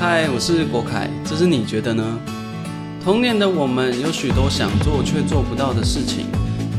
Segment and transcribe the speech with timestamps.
[0.00, 2.20] 嗨，我是国凯，这是你觉得呢？
[3.02, 6.26] 童年的我们有许多想做却做不到的事情，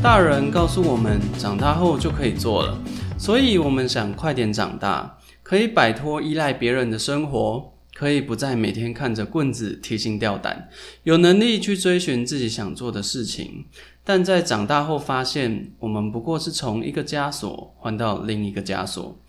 [0.02, 2.78] 大人告诉我们长大后就可以做了，
[3.18, 10.70] 所以我们想快点长大，可以摆脱依赖别人的生活，可以不再每天看着棍子提心吊胆，
[11.02, 13.66] 有能力去追寻自己想做的事情。
[14.02, 19.20] 但在长大后发现，我们不过是从一个枷锁换到另一个枷锁。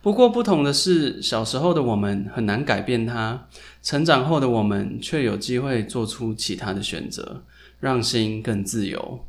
[0.00, 3.48] 不过不同的是，小时候的我们很难改变它，
[3.82, 7.42] 成长后的我们却有机会做出其他的选择，
[7.80, 9.26] 让心更自由。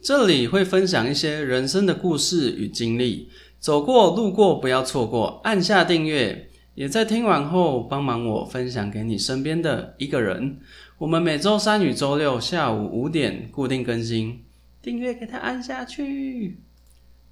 [0.00, 3.28] 这里会分享一些人生的故事与经历，
[3.60, 10.58] 走过路过不要错过，按下订阅，也在听完后帮忙我分享给你身边的一个人。
[10.98, 14.42] 我们每周三与周六下午五点固定更新，
[14.80, 16.58] 订阅给他按下去。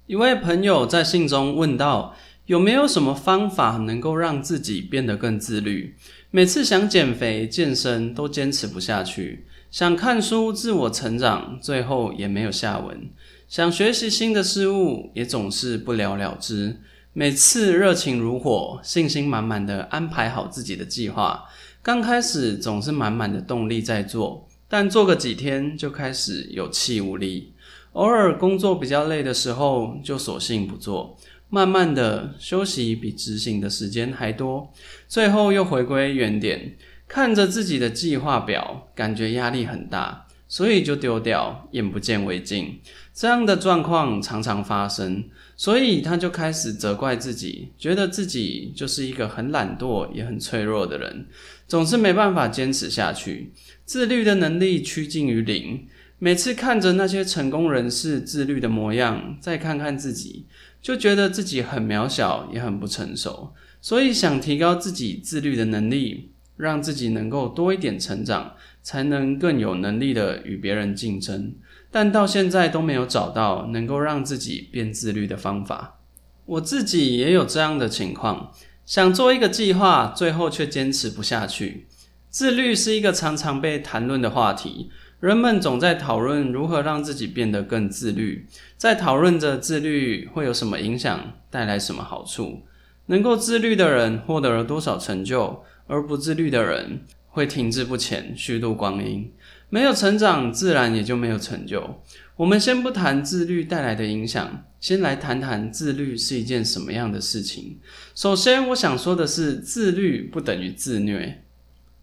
[0.05, 2.15] 一位朋友在信中问道。
[2.45, 5.95] 有没有什么方法能够让自己变得更自律？
[6.29, 9.39] 每次想减肥、健身都坚持不下去；
[9.71, 13.09] 想看书、自我成长，最后也没有下文；
[13.47, 16.81] 想学习新的事物，也总是不了了之。
[17.13, 21.45] 每次热情如火、信心满满的安排好自己的计划，
[21.81, 27.53] 刚开始总是满满的动力在做，但做个几天就开始有气无力。
[27.93, 31.17] 偶尔工作比较累的时候，就索性不做。
[31.49, 34.73] 慢慢的休息比执行的时间还多，
[35.07, 36.75] 最后又回归原点，
[37.07, 42.79] 看着自己的计划表，感觉压力很大，所以就丢掉，眼不见为净。
[43.13, 45.23] 这样的状况常常发生，
[45.55, 51.27] 所以他就开始责怪自己，觉得自己就是一个很懒惰也很脆弱的人，
[51.67, 53.53] 总是没办法坚持下去，
[53.85, 55.87] 自律的能力趋近于零。
[56.17, 60.45] 每次看着那些成功人士自律的模样，再看看自己。
[60.85, 71.55] 就觉得自己很渺小，也很不成熟，所以想提高自己自律的能力，让自己能够多一点成长，才能更有能力的与别人竞争。
[71.89, 76.01] 但到现在都没有找到能够让自己变自律的方法。
[76.45, 78.51] 我自己也有这样的情况，
[78.85, 81.87] 想做一个计划，最后却坚持不下去。
[82.29, 84.91] 自律是一个常常被谈论的话题。
[85.21, 88.45] 人们总在讨论如何让自己变得更自律，
[88.77, 92.63] 在讨论着自律会有什么影响，带来什么好处。
[93.07, 99.31] 能够自律的人获得了多少成就，而不自律的人会停滞不前，虚度光阴。
[99.69, 102.01] 没有成长，自然也就没有成就。
[102.35, 107.79] 我们先不谈自律带来的影响，先来谈谈自律是一件什么样的事情。
[108.13, 111.43] 首先，我想说的是，自律不等于自虐。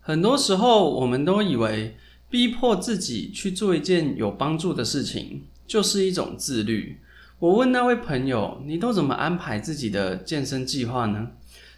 [0.00, 1.94] 很多时候，我们都以为。
[2.32, 6.98] 逼迫自己去做一件有帮助的事情，就是一种自律。
[7.38, 11.28] 我问那位朋友：“你都怎么安排自己的健身计划呢？”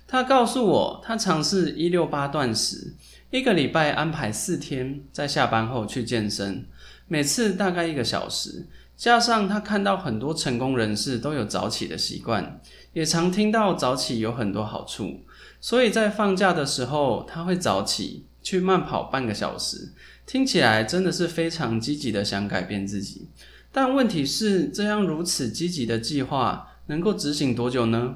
[0.07, 2.95] 他告诉我，他尝试一六八断食，
[3.33, 6.65] 一个礼拜安排四天，在下班后去健身，
[7.09, 8.69] 每次大概一个小时。
[8.97, 12.61] 加上他看到很多成功人士都有早起的习惯，
[12.93, 15.19] 也常听到早起有很多好处，
[15.61, 19.89] 所以在放假的时候，他会早起去慢跑半个小时。
[20.25, 23.27] 听起来真的是非常积极的想改变自己，
[23.73, 28.15] 但问题是，这样如此积极的计划能够执行多久呢？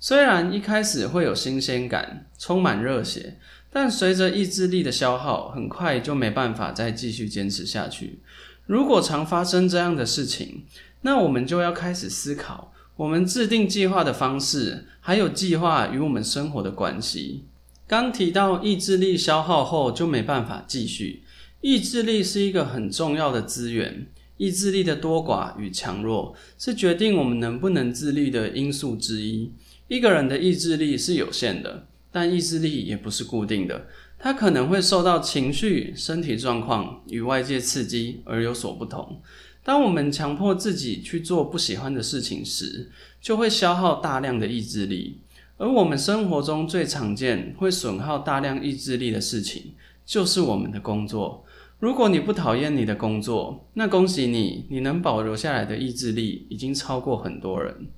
[0.00, 3.38] 虽然一开始会有新鲜感，充满热血，
[3.70, 8.18] 但随着意志力的消耗，很快就没办法再继续坚持下去。
[8.66, 10.64] 如果常发生这样的事情，
[11.02, 17.44] 那我们就要开始思考，我们制定计划的方式，还有计划与我们生活的关系。
[17.88, 21.22] 刚提到意志力消耗后就没办法继续。
[21.60, 29.52] 意志力是一个很重要的资源，意志力的多寡与强弱是决定我们能不能自律的因素之一。
[29.88, 33.86] 一个人的意志力是有限的，但意志力也不是固定的，
[34.18, 39.20] 它可能会受到情绪、身体状况与外界刺激而有所不同。
[39.62, 45.18] 当我们强迫自己去做不喜欢的事情时，就会消耗大量的意志力。
[45.58, 49.72] 而我们生活中最常见会损耗大量意志力的事情，
[50.04, 51.44] 就是我们的工作。
[51.78, 57.88] 如果你不讨厌你的工作，那恭喜你，你能保留下来的意志力已经超过很多人。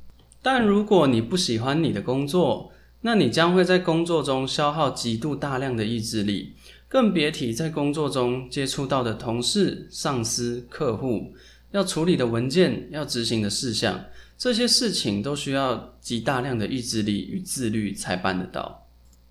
[0.42, 2.70] 但如果你不喜欢你的工作，
[3.02, 6.54] 那你将会在工作中消耗极度大量的意志力，
[6.88, 11.32] 更别提在工作中接触到的同事、上司、客户，
[11.70, 14.00] 要处理的文件、要执行的事项，
[14.38, 18.86] 这些事情都需要极大量的意志力与自律才办得到。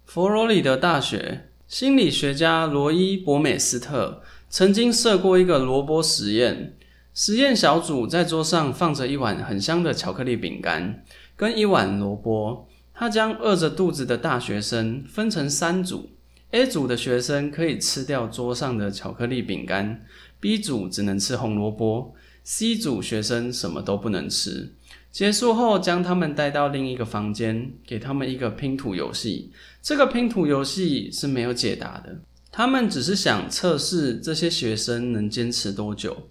[0.06, 4.22] 佛罗里德大学心理学家罗伊·博美斯特。
[4.50, 6.78] 曾经设过一个萝卜实验，
[7.14, 11.04] 实验小组在桌上放着一碗很香的巧克力饼干
[11.36, 16.12] 跟一碗萝卜，他将饿着肚子的大学生分成三组
[16.52, 20.06] ：A 组的学生可以吃掉桌上的巧克力饼干
[20.40, 22.16] ，B 组只能吃红萝卜
[22.46, 24.76] ，C 组学生什么都不能吃。
[25.18, 29.50] 结束后，将他们带到另一个房间，给他们一个拼图游戏。
[29.82, 32.20] 这个拼图游戏是没有解答的，
[32.52, 36.30] 他们只是想测试这些学生能坚持多久。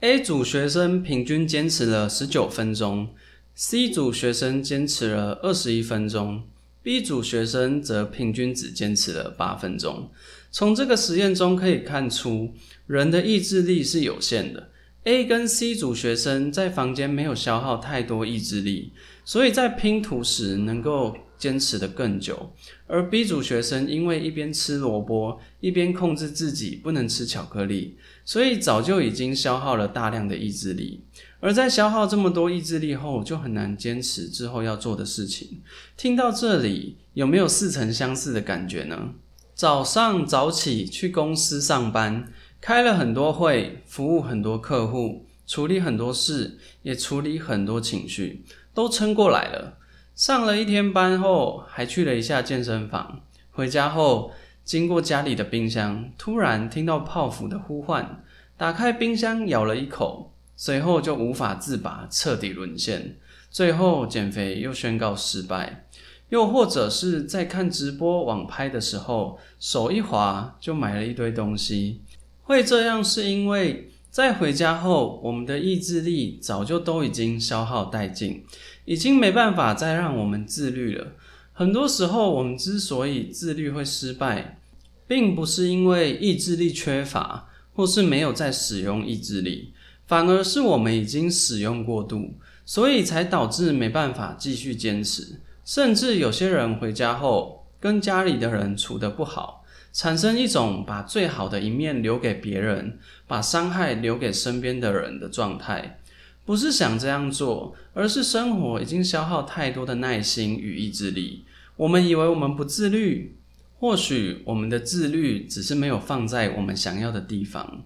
[0.00, 3.08] A 组学生平均坚持了十九分钟。
[3.54, 6.42] C 组学生坚持了二十一分钟
[6.82, 10.10] ，B 组学生则平均只坚持了八分钟。
[10.50, 12.52] 从这个实验中可以看出，
[12.88, 14.70] 人的意志力是有限的。
[15.04, 18.92] A 跟 C 组学生在房间没有消耗太多意志力，
[19.22, 22.50] 所以在拼图时能够坚持的更久。
[22.86, 31.02] 而 B 组学生因为一边吃萝卜，一边控制自己不能吃巧克力，所以早就已经消耗了大量的意志力。
[31.40, 35.60] 而在消耗这么多意志力后，就很难坚持之后要做的事情。
[35.98, 39.12] 听到这里，有没有似曾相似的感觉呢？
[39.54, 42.32] 早上早起去公司上班，
[42.66, 49.76] 开了很多会，服务很多客户，处理很多事，也处理很多情绪，都撑过来了。
[50.14, 53.20] 上了一天班后，还去了一下健身房。
[53.50, 54.32] 回家后，
[54.64, 58.24] 经过家里的冰箱，突然听到泡芙的呼唤，
[58.56, 60.32] 打开冰箱，咬了一口。
[60.56, 63.18] 随后就无法自拔，彻底沦陷，
[63.50, 65.84] 最后减肥又宣告失败。
[66.30, 72.00] 又或者是在看直播网拍的时候，手一滑就买了一堆东西。
[72.44, 78.44] 会这样是因为在回家后，我们的意志力早就都已经消耗殆尽，
[78.84, 81.08] 已经没办法再让我们自律了。
[81.52, 84.58] 很多时候，我们之所以自律会失败，
[85.06, 89.72] 并不是因为意志力缺乏，或是没有在使用意志力。
[90.06, 92.34] 反而是我们已经使用过度，
[92.66, 95.40] 所以才导致没办法继续坚持。
[95.64, 99.63] 甚至有些人回家后跟家里的人处得不好，
[99.94, 102.98] 产生一种把最好的一面留给别人，
[103.28, 106.00] 把伤害留给身边的人的状态。
[106.44, 111.44] 不是想这样做，而是生活已经消耗太多的耐心与意志力。
[111.76, 113.36] 我们以为我们不自律，
[113.78, 117.84] 或许我们的自律只是没有放在我们想要的地方。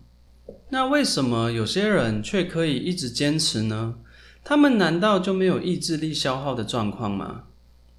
[0.71, 3.97] 那为什么有些人却可以一直坚持呢？
[4.43, 7.45] 他们难道就没有意志力消耗的状况吗？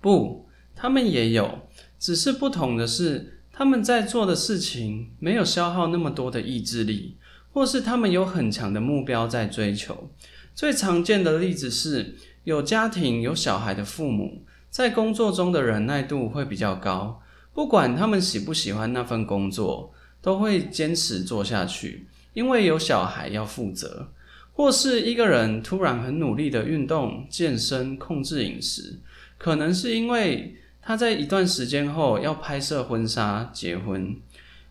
[0.01, 1.59] 不，他们也有，
[1.99, 7.17] 只是不同的是，他们在做的事情没有消耗那么多的意志力，
[7.51, 10.09] 或是他们有很强的目标在追求。
[10.55, 12.15] 最常见的例子是，
[12.45, 17.21] 有家庭有小孩的父母，在工作中的忍耐度会比较高，
[17.53, 22.07] 不管他们喜不喜欢那份工作，都会坚持做下去。
[22.33, 24.07] 因为有小孩要负责，
[24.53, 28.99] 或是一个人突然很努力的运动、健身、控制饮食，
[29.37, 30.55] 可能是因为
[30.89, 34.15] 他在一段时间后要拍摄婚纱、结婚，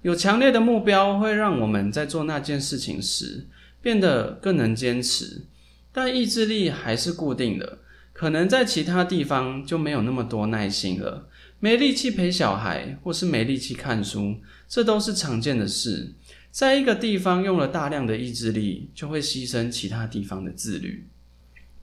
[0.03, 3.47] 有强烈的目标，会让我们在做那件事情时
[3.81, 5.44] 变得更能坚持。
[5.93, 7.79] 但意志力还是固定的，
[8.12, 11.29] 可能在其他地方就没有那么多耐心了，
[11.61, 14.38] 没力气陪小孩，或是没力气看书，
[14.69, 16.15] 这都是常见的事。
[16.50, 21.06] 在一个地方用了大量的意志力，就会牺牲其他地方的自律。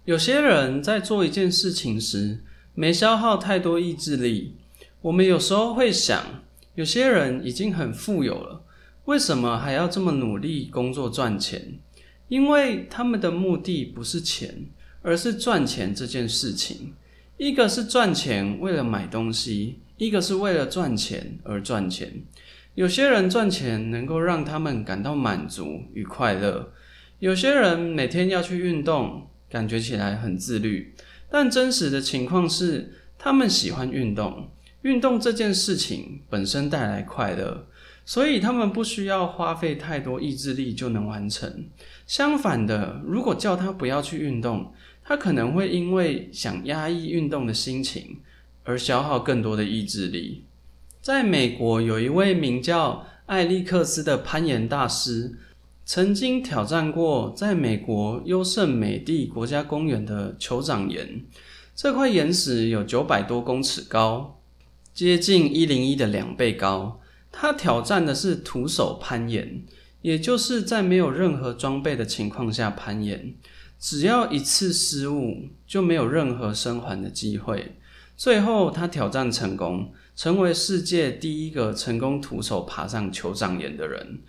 [0.04, 2.42] 有些人在做一件事情时，
[2.75, 4.57] 没消耗太多意志力。
[5.01, 6.44] 我们有时候会想，
[6.75, 8.62] 有些人已经很富有了，
[9.05, 11.79] 为什么还要这么努力工作赚钱？
[12.27, 14.65] 因为他们的目的不是钱，
[15.01, 16.94] 而是赚钱这件事情。
[17.38, 22.24] 一个是赚钱为了买东西，一个是为了赚钱而赚钱。
[22.74, 26.74] 有些人赚钱能够让他们感到满足与快乐，
[27.20, 30.94] 有些人每天要去运动，感觉起来很自律。
[31.29, 34.50] 但真实的情况是，他们喜欢运动，
[34.84, 37.67] 运动这件事情本身带来快乐，
[38.05, 41.65] 所以他们不需要花费太多意志力就能完成。
[42.05, 44.72] 相反的，如果叫他不要去运动，
[45.03, 48.17] 他可能会因为想压抑运动的心情，
[48.63, 50.44] 而消耗更多的意志力。
[51.01, 55.36] 在美国，有一位名叫艾利克斯的攀岩大师，
[55.86, 61.24] 曾经挑战过在美国优胜美地国家公园的酋长岩。
[61.75, 64.42] 这块岩石有九百多公尺高，
[64.96, 67.00] 接近一零一的两倍高。
[67.32, 69.63] 他挑战的是徒手攀岩，
[70.01, 73.36] 也就是在没有任何装备的情况下攀岩，
[73.80, 77.75] 只要一次失误，就没有任何生还的机会。
[78.18, 79.92] 最后，他挑战成功。
[80.15, 84.22] 成为世界第一个成功徒手爬上酋长岩的人，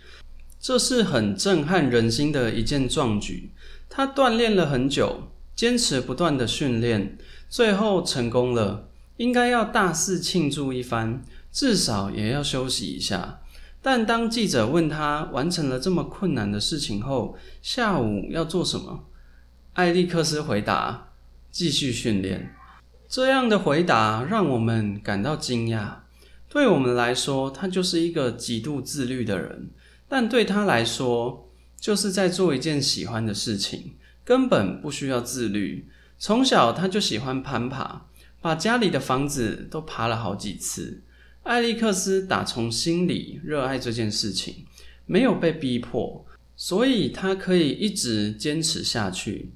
[0.59, 3.51] 这是很震撼人心的一件壮举。
[3.89, 7.17] 他锻炼了很久，坚持不断的训练，
[7.49, 8.89] 最后成功了。
[9.17, 13.39] 应该要大肆庆祝一番，至少也要休息一下。
[13.81, 19.05] 但当记者问他完成了这么困难的事情后，下午要做什么？
[19.73, 21.09] 艾利克斯回答
[21.49, 22.53] ：“继续训练。”
[23.07, 25.95] 这样的回答让我们感到惊讶。
[26.49, 29.69] 对我们来说，他就是一个极度自律的人，
[30.09, 31.49] 但对他来说，
[31.79, 35.87] 就是在做一件喜欢的事情，根本不需要自律。
[36.17, 38.07] 从小他就喜欢攀爬，
[38.41, 41.03] 把家里的房子都爬了好几次。
[41.43, 44.65] 艾利克斯打从心里热爱这件事情，
[45.05, 49.53] 没有被逼迫，所以他可以一直坚持下去。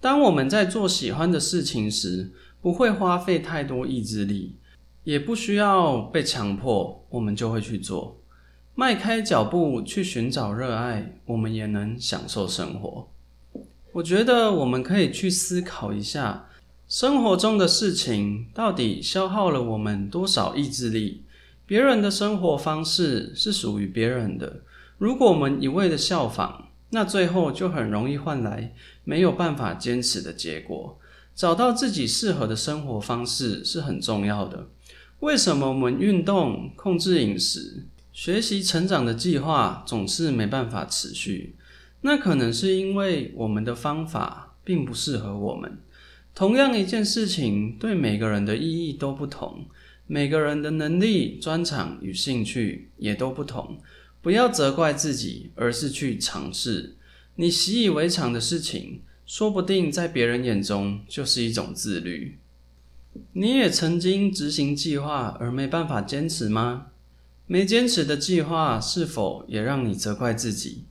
[0.00, 2.30] 当我们在做喜欢的事情时，
[2.60, 4.56] 不会花费太多意志力，
[5.02, 8.21] 也不需要被强迫，我们就会去做。
[8.74, 13.08] 迈开脚步去寻找热爱，我们也能享受生活。
[13.92, 16.48] 我觉得我们可以去思考一下，
[16.88, 21.22] 生活中的事情到底消耗了我们多少意志力？
[21.66, 24.62] 别人的生活方式是属于别人的，
[24.96, 26.68] 如果我们一味的效仿。
[26.94, 28.74] 那最后就很容易换来
[29.04, 30.98] 没有办法坚持的结果。
[31.34, 34.68] 找到自己适合的生活方式是很重要的。
[35.20, 41.56] 为什么我们运动、控制饮食、学习成长的计划总是没办法持续？
[42.02, 45.78] 那可能是因为我们的方法并不适合我们。
[46.34, 49.66] 同样一件事情，对每个人的意义都不同，
[50.06, 53.78] 每个人的能力、专长与兴趣也都不同。
[54.20, 56.96] 不要责怪自己，而是去尝试。
[57.36, 62.38] 你习以为常的事情，说不定在别人眼中就是一种自律。
[63.32, 66.86] 你也曾经执行计划而没办法坚持吗？
[67.52, 70.84] 没坚持的计划是否也让你责怪自己？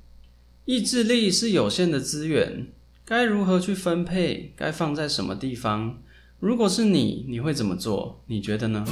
[0.66, 2.68] 意志力是有限的资源，
[3.04, 4.54] 该如何去分配？
[4.56, 5.98] 该放在什么地方？
[6.40, 8.22] 如果是你，你会怎么做？
[8.28, 8.86] 你觉得呢？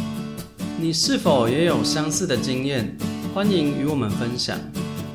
[0.81, 2.97] 你是否也有相似的经验？
[3.35, 4.59] 欢迎与我们分享。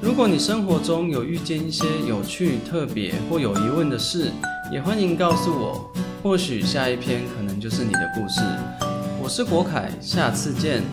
[0.00, 4.30] 如果你生活中有遇见一些有趣、特别或有疑问的事，
[4.70, 5.92] 也欢迎告诉我。
[6.22, 8.40] 或许下一篇可能就是你的故事。
[9.20, 10.84] 我是国凯，下次见。